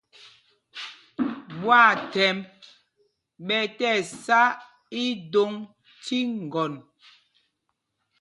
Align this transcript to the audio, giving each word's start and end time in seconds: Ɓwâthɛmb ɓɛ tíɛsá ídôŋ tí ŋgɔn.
Ɓwâthɛmb 1.61 2.41
ɓɛ 3.47 3.59
tíɛsá 3.77 4.41
ídôŋ 5.05 5.53
tí 6.03 6.17
ŋgɔn. 6.43 6.73